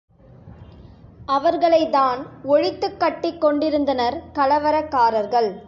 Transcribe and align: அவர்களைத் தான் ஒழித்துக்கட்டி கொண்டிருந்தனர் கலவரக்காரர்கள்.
அவர்களைத் 1.25 1.91
தான் 1.91 2.21
ஒழித்துக்கட்டி 2.43 3.37
கொண்டிருந்தனர் 3.37 4.17
கலவரக்காரர்கள். 4.33 5.51